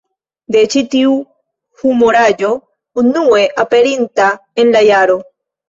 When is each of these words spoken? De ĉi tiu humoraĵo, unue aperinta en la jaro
De 0.53 0.61
ĉi 0.73 0.81
tiu 0.95 1.11
humoraĵo, 1.83 2.51
unue 3.03 3.45
aperinta 3.67 4.33
en 4.65 4.77
la 4.77 4.85
jaro 4.93 5.23